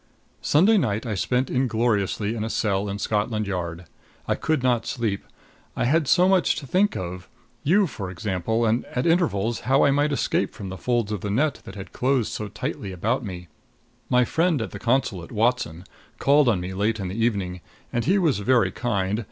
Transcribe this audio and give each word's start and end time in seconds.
Sunday 0.41 0.79
night 0.79 1.05
I 1.05 1.13
spent 1.13 1.51
ingloriously 1.51 2.33
in 2.33 2.43
a 2.43 2.49
cell 2.49 2.89
in 2.89 2.97
Scotland 2.97 3.45
Yard. 3.45 3.85
I 4.27 4.33
could 4.33 4.63
not 4.63 4.87
sleep. 4.87 5.23
I 5.75 5.85
had 5.85 6.07
so 6.07 6.27
much 6.27 6.55
to 6.55 6.65
think 6.65 6.95
of 6.97 7.29
you, 7.61 7.85
for 7.85 8.09
example, 8.09 8.65
and 8.65 8.83
at 8.85 9.05
intervals 9.05 9.59
how 9.59 9.83
I 9.83 9.91
might 9.91 10.11
escape 10.11 10.55
from 10.55 10.69
the 10.69 10.77
folds 10.79 11.11
of 11.11 11.21
the 11.21 11.29
net 11.29 11.61
that 11.65 11.75
had 11.75 11.93
closed 11.93 12.31
so 12.31 12.47
tightly 12.47 12.91
about 12.91 13.23
me. 13.23 13.47
My 14.09 14.25
friend 14.25 14.59
at 14.59 14.71
the 14.71 14.79
consulate, 14.79 15.31
Watson, 15.31 15.83
called 16.17 16.49
on 16.49 16.59
me 16.59 16.73
late 16.73 16.99
in 16.99 17.07
the 17.07 17.23
evening; 17.23 17.61
and 17.93 18.03
he 18.03 18.17
was 18.17 18.39
very 18.39 18.71
kind. 18.71 19.19